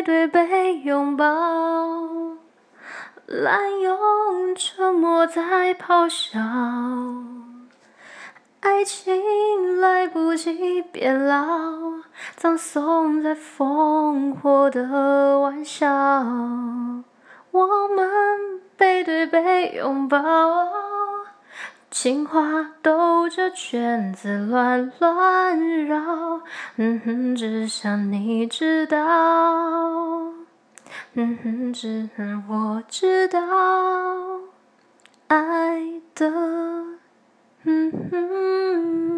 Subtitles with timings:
[0.00, 1.26] 背对背拥抱，
[3.26, 6.40] 滥用沉默在咆哮，
[8.60, 11.44] 爱情来不及变老，
[12.34, 15.86] 葬送在烽火的玩笑，
[17.50, 18.08] 我们
[18.78, 20.18] 背对背拥抱。
[21.90, 26.40] 情话兜着圈子乱乱绕，
[27.36, 28.96] 只想你知道，
[31.14, 33.38] 嗯哼，只能我知道，
[35.28, 36.30] 爱的，
[37.64, 39.09] 嗯哼。